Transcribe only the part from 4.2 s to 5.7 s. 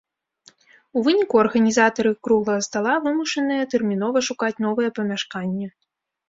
шукаць новае памяшканне.